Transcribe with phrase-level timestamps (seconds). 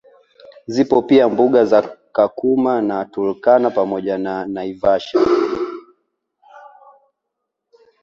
[0.67, 5.25] Zipo pia mbuga za Kakuma na Turkana pamoja na Naivasaha